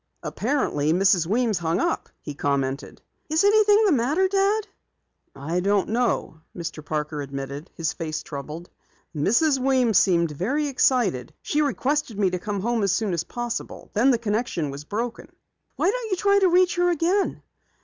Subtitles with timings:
[0.23, 1.27] "Apparently, Mrs.
[1.27, 3.03] Weems hung up," he commented.
[3.29, 4.67] "Is anything the matter, Dad?"
[5.35, 6.83] "I don't know," Mr.
[6.83, 8.71] Parker admitted, his face troubled.
[9.15, 9.59] "Mrs.
[9.59, 11.35] Weems seemed very excited.
[11.43, 13.91] She requested me to come home as soon as possible.
[13.93, 15.31] Then the connection was broken."
[15.75, 17.43] "Why don't you try to reach her again?"